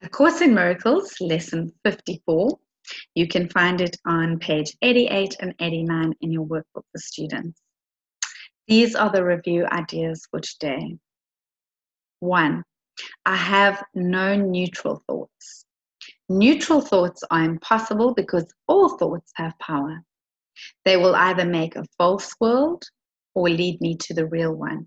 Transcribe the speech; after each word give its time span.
A 0.00 0.08
Course 0.08 0.42
in 0.42 0.54
Miracles, 0.54 1.20
lesson 1.20 1.72
54. 1.84 2.56
You 3.16 3.26
can 3.26 3.48
find 3.48 3.80
it 3.80 3.96
on 4.06 4.38
page 4.38 4.76
88 4.80 5.36
and 5.40 5.54
89 5.60 6.12
in 6.20 6.30
your 6.30 6.46
workbook 6.46 6.84
for 6.92 6.98
students. 6.98 7.60
These 8.68 8.94
are 8.94 9.10
the 9.10 9.24
review 9.24 9.66
ideas 9.66 10.24
for 10.30 10.38
today. 10.38 10.96
One, 12.20 12.62
I 13.26 13.34
have 13.34 13.82
no 13.92 14.36
neutral 14.36 15.02
thoughts. 15.08 15.64
Neutral 16.28 16.80
thoughts 16.80 17.24
are 17.32 17.42
impossible 17.42 18.14
because 18.14 18.46
all 18.68 18.96
thoughts 18.98 19.32
have 19.34 19.58
power. 19.58 20.00
They 20.84 20.96
will 20.96 21.16
either 21.16 21.44
make 21.44 21.74
a 21.74 21.84
false 21.96 22.32
world 22.38 22.84
or 23.34 23.48
lead 23.48 23.80
me 23.80 23.96
to 23.96 24.14
the 24.14 24.26
real 24.26 24.54
one. 24.54 24.86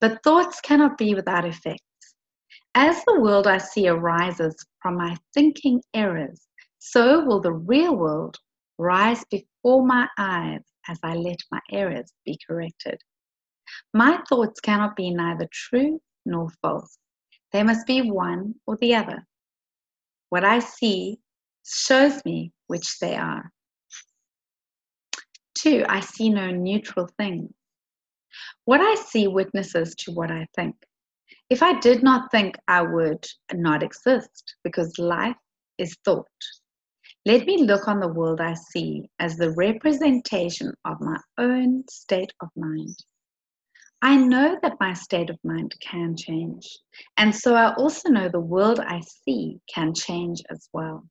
But 0.00 0.24
thoughts 0.24 0.60
cannot 0.60 0.98
be 0.98 1.14
without 1.14 1.44
effect. 1.44 1.80
As 2.78 3.02
the 3.06 3.18
world 3.18 3.46
I 3.46 3.56
see 3.56 3.88
arises 3.88 4.54
from 4.82 4.98
my 4.98 5.16
thinking 5.32 5.82
errors, 5.94 6.46
so 6.78 7.24
will 7.24 7.40
the 7.40 7.54
real 7.54 7.96
world 7.96 8.36
rise 8.76 9.24
before 9.30 9.86
my 9.86 10.06
eyes 10.18 10.60
as 10.86 10.98
I 11.02 11.14
let 11.14 11.38
my 11.50 11.60
errors 11.72 12.12
be 12.26 12.38
corrected. 12.46 13.00
My 13.94 14.22
thoughts 14.28 14.60
cannot 14.60 14.94
be 14.94 15.08
neither 15.08 15.48
true 15.50 16.02
nor 16.26 16.50
false. 16.60 16.98
They 17.50 17.62
must 17.62 17.86
be 17.86 18.10
one 18.10 18.56
or 18.66 18.76
the 18.76 18.94
other. 18.94 19.26
What 20.28 20.44
I 20.44 20.58
see 20.58 21.18
shows 21.64 22.22
me 22.26 22.52
which 22.66 22.98
they 22.98 23.16
are. 23.16 23.50
Two, 25.54 25.86
I 25.88 26.00
see 26.00 26.28
no 26.28 26.50
neutral 26.50 27.08
things. 27.16 27.54
What 28.66 28.82
I 28.82 28.96
see 28.96 29.28
witnesses 29.28 29.94
to 30.00 30.12
what 30.12 30.30
I 30.30 30.46
think. 30.54 30.76
If 31.50 31.62
I 31.62 31.78
did 31.80 32.02
not 32.02 32.30
think, 32.30 32.56
I 32.68 32.82
would 32.82 33.24
not 33.52 33.82
exist 33.82 34.56
because 34.64 34.98
life 34.98 35.36
is 35.78 35.96
thought. 36.04 36.26
Let 37.24 37.46
me 37.46 37.64
look 37.64 37.88
on 37.88 38.00
the 38.00 38.12
world 38.12 38.40
I 38.40 38.54
see 38.54 39.08
as 39.18 39.36
the 39.36 39.52
representation 39.52 40.72
of 40.84 41.00
my 41.00 41.18
own 41.38 41.84
state 41.88 42.32
of 42.40 42.48
mind. 42.56 42.96
I 44.02 44.16
know 44.16 44.58
that 44.62 44.78
my 44.78 44.92
state 44.92 45.30
of 45.30 45.38
mind 45.42 45.74
can 45.80 46.16
change, 46.16 46.68
and 47.16 47.34
so 47.34 47.54
I 47.54 47.74
also 47.74 48.10
know 48.10 48.28
the 48.28 48.38
world 48.38 48.78
I 48.78 49.00
see 49.00 49.58
can 49.72 49.94
change 49.94 50.42
as 50.50 50.68
well. 50.72 51.08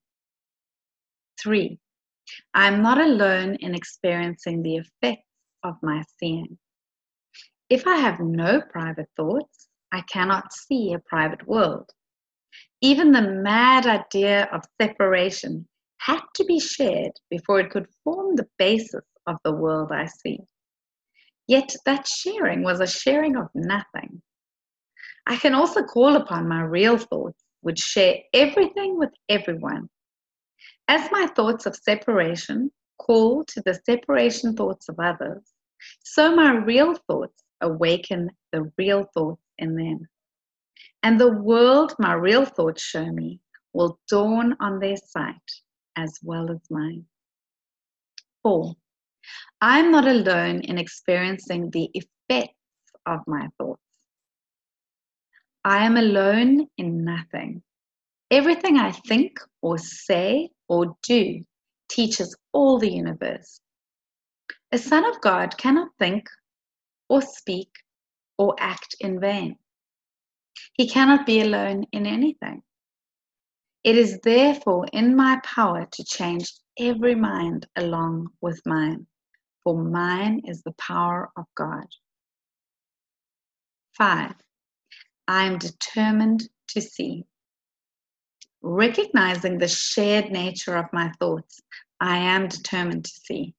Three, 1.41 1.79
I 2.53 2.67
am 2.67 2.81
not 2.81 2.99
alone 2.99 3.55
in 3.55 3.75
experiencing 3.75 4.63
the 4.63 4.77
effects 4.77 5.27
of 5.63 5.75
my 5.81 6.03
seeing. 6.17 6.57
If 7.69 7.87
I 7.87 7.97
have 7.97 8.19
no 8.19 8.61
private 8.61 9.09
thoughts, 9.17 9.67
I 9.91 10.01
cannot 10.01 10.53
see 10.53 10.93
a 10.93 10.99
private 10.99 11.47
world. 11.47 11.89
Even 12.81 13.11
the 13.11 13.21
mad 13.21 13.85
idea 13.85 14.49
of 14.51 14.61
separation 14.81 15.67
had 15.99 16.21
to 16.35 16.43
be 16.45 16.59
shared 16.59 17.13
before 17.29 17.59
it 17.59 17.71
could 17.71 17.87
form 18.03 18.35
the 18.35 18.47
basis 18.57 19.03
of 19.27 19.37
the 19.43 19.53
world 19.53 19.91
I 19.91 20.05
see. 20.05 20.39
Yet 21.47 21.75
that 21.85 22.07
sharing 22.07 22.63
was 22.63 22.79
a 22.79 22.87
sharing 22.87 23.35
of 23.35 23.47
nothing. 23.53 24.21
I 25.27 25.37
can 25.37 25.53
also 25.53 25.83
call 25.83 26.15
upon 26.15 26.47
my 26.47 26.61
real 26.61 26.97
thoughts, 26.97 27.43
which 27.61 27.79
share 27.79 28.17
everything 28.33 28.97
with 28.97 29.11
everyone. 29.29 29.89
As 30.87 31.11
my 31.11 31.27
thoughts 31.27 31.65
of 31.65 31.75
separation 31.75 32.71
call 32.99 33.43
to 33.45 33.61
the 33.65 33.79
separation 33.85 34.55
thoughts 34.55 34.87
of 34.89 34.99
others, 34.99 35.41
so 36.03 36.35
my 36.35 36.51
real 36.51 36.95
thoughts 37.07 37.43
awaken 37.61 38.29
the 38.51 38.71
real 38.77 39.05
thoughts 39.13 39.41
in 39.57 39.75
them. 39.75 40.07
And 41.03 41.19
the 41.19 41.31
world 41.31 41.95
my 41.99 42.13
real 42.13 42.45
thoughts 42.45 42.81
show 42.81 43.05
me 43.05 43.39
will 43.73 43.99
dawn 44.09 44.55
on 44.59 44.79
their 44.79 44.97
sight 44.97 45.35
as 45.95 46.17
well 46.23 46.49
as 46.51 46.59
mine. 46.69 47.05
Four, 48.41 48.75
I'm 49.61 49.91
not 49.91 50.07
alone 50.07 50.61
in 50.61 50.77
experiencing 50.77 51.69
the 51.71 51.89
effects 51.93 52.55
of 53.05 53.19
my 53.27 53.49
thoughts. 53.57 53.81
I 55.63 55.85
am 55.85 55.97
alone 55.97 56.67
in 56.77 57.03
nothing. 57.03 57.63
Everything 58.31 58.77
I 58.77 58.91
think 58.91 59.39
or 59.61 59.77
say 59.77 60.49
or 60.67 60.95
do 61.03 61.43
teaches 61.89 62.35
all 62.53 62.77
the 62.77 62.91
universe. 62.91 63.59
A 64.71 64.77
son 64.77 65.05
of 65.05 65.21
God 65.21 65.57
cannot 65.57 65.89
think 65.99 66.27
or 67.09 67.21
speak 67.21 67.69
or 68.37 68.55
act 68.59 68.95
in 68.99 69.19
vain. 69.19 69.57
He 70.73 70.89
cannot 70.89 71.25
be 71.25 71.41
alone 71.41 71.85
in 71.91 72.05
anything. 72.05 72.61
It 73.83 73.97
is 73.97 74.19
therefore 74.23 74.87
in 74.93 75.15
my 75.15 75.39
power 75.43 75.87
to 75.91 76.03
change 76.03 76.51
every 76.79 77.15
mind 77.15 77.67
along 77.75 78.29
with 78.41 78.61
mine, 78.65 79.07
for 79.63 79.77
mine 79.77 80.41
is 80.45 80.63
the 80.63 80.73
power 80.73 81.29
of 81.37 81.45
God. 81.55 81.85
Five, 83.95 84.33
I 85.27 85.45
am 85.45 85.57
determined 85.57 86.49
to 86.69 86.81
see. 86.81 87.25
Recognizing 88.61 89.59
the 89.59 89.67
shared 89.67 90.31
nature 90.31 90.75
of 90.75 90.91
my 90.91 91.11
thoughts, 91.19 91.61
I 92.01 92.17
am 92.17 92.47
determined 92.47 93.05
to 93.05 93.11
see. 93.11 93.53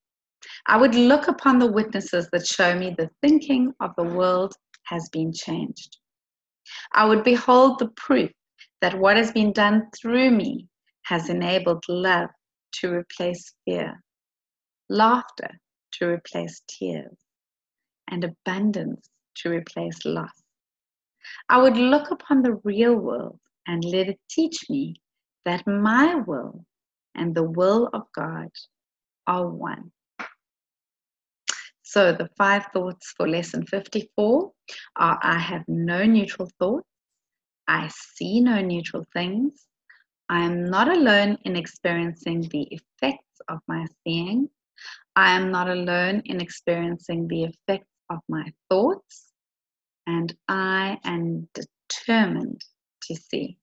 I 0.66 0.76
would 0.76 0.94
look 0.94 1.28
upon 1.28 1.58
the 1.58 1.70
witnesses 1.70 2.28
that 2.32 2.46
show 2.46 2.76
me 2.76 2.94
the 2.96 3.10
thinking 3.22 3.72
of 3.80 3.94
the 3.96 4.04
world 4.04 4.54
has 4.86 5.08
been 5.10 5.32
changed. 5.32 5.98
I 6.92 7.06
would 7.06 7.24
behold 7.24 7.78
the 7.78 7.88
proof 7.88 8.30
that 8.80 8.98
what 8.98 9.16
has 9.16 9.32
been 9.32 9.52
done 9.52 9.88
through 10.00 10.30
me 10.30 10.68
has 11.02 11.28
enabled 11.28 11.84
love 11.88 12.30
to 12.80 12.92
replace 12.92 13.54
fear, 13.64 14.02
laughter 14.88 15.50
to 15.92 16.08
replace 16.08 16.62
tears, 16.68 17.16
and 18.10 18.24
abundance 18.24 19.08
to 19.36 19.50
replace 19.50 20.04
loss. 20.04 20.42
I 21.48 21.60
would 21.60 21.76
look 21.76 22.10
upon 22.10 22.42
the 22.42 22.60
real 22.64 22.96
world 22.96 23.40
and 23.66 23.84
let 23.84 24.08
it 24.08 24.20
teach 24.28 24.68
me 24.68 24.96
that 25.44 25.66
my 25.66 26.14
will 26.14 26.64
and 27.14 27.34
the 27.34 27.42
will 27.42 27.88
of 27.92 28.02
God 28.14 28.50
are 29.26 29.48
one. 29.48 29.90
So 31.88 32.12
the 32.12 32.28
five 32.36 32.66
thoughts 32.72 33.14
for 33.16 33.28
lesson 33.28 33.64
54 33.64 34.50
are 34.96 35.18
I 35.22 35.38
have 35.38 35.62
no 35.68 36.04
neutral 36.04 36.50
thoughts, 36.58 36.88
I 37.68 37.88
see 38.16 38.40
no 38.40 38.60
neutral 38.60 39.04
things, 39.12 39.68
I 40.28 40.40
am 40.40 40.64
not 40.64 40.88
alone 40.88 41.38
in 41.44 41.54
experiencing 41.54 42.40
the 42.50 42.66
effects 42.72 43.40
of 43.48 43.60
my 43.68 43.86
seeing, 44.02 44.48
I 45.14 45.36
am 45.36 45.52
not 45.52 45.68
alone 45.68 46.22
in 46.24 46.40
experiencing 46.40 47.28
the 47.28 47.44
effects 47.44 47.94
of 48.10 48.18
my 48.28 48.52
thoughts, 48.68 49.30
and 50.08 50.36
I 50.48 50.98
am 51.04 51.48
determined 51.54 52.62
to 53.02 53.14
see. 53.14 53.58